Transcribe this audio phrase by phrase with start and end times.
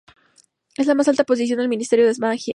[0.77, 2.49] Es la más alta posición del Ministerio de Magia.